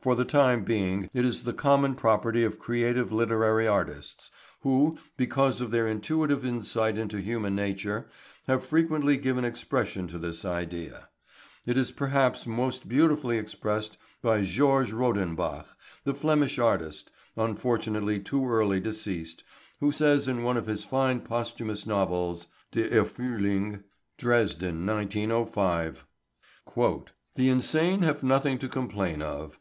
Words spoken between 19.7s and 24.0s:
who says in one of his fine posthumous novels ("Die Erfüllung,"